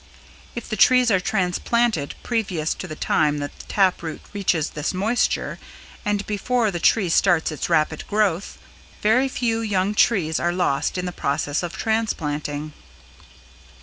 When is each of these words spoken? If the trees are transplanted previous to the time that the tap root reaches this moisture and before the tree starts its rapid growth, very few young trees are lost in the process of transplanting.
If 0.55 0.67
the 0.67 0.75
trees 0.75 1.11
are 1.11 1.19
transplanted 1.19 2.15
previous 2.23 2.73
to 2.73 2.87
the 2.87 2.95
time 2.95 3.37
that 3.37 3.59
the 3.59 3.65
tap 3.67 4.01
root 4.01 4.21
reaches 4.33 4.71
this 4.71 4.95
moisture 4.95 5.59
and 6.03 6.25
before 6.25 6.71
the 6.71 6.79
tree 6.79 7.07
starts 7.07 7.51
its 7.51 7.69
rapid 7.69 8.07
growth, 8.07 8.57
very 9.03 9.27
few 9.27 9.59
young 9.59 9.93
trees 9.93 10.39
are 10.39 10.51
lost 10.51 10.97
in 10.97 11.05
the 11.05 11.11
process 11.11 11.61
of 11.61 11.77
transplanting. 11.77 12.73